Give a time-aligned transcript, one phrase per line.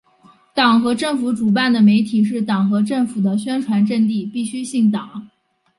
[0.55, 5.29] 党和政府主办的媒体是党和政府的宣传阵地，必须姓党。